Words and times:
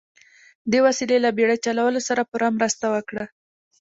دې 0.71 0.79
وسیلې 0.85 1.17
له 1.25 1.29
بیړۍ 1.37 1.57
چلولو 1.65 1.99
سره 2.07 2.21
پوره 2.29 2.47
مرسته 2.57 2.85
وکړه. 2.93 3.25